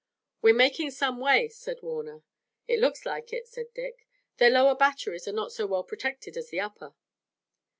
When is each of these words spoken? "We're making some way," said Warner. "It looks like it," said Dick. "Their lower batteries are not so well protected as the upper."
"We're 0.41 0.55
making 0.55 0.89
some 0.89 1.19
way," 1.19 1.47
said 1.47 1.83
Warner. 1.83 2.23
"It 2.67 2.79
looks 2.79 3.05
like 3.05 3.31
it," 3.31 3.47
said 3.47 3.71
Dick. 3.75 4.07
"Their 4.37 4.49
lower 4.49 4.73
batteries 4.73 5.27
are 5.27 5.31
not 5.31 5.51
so 5.51 5.67
well 5.67 5.83
protected 5.83 6.35
as 6.37 6.49
the 6.49 6.59
upper." 6.59 6.95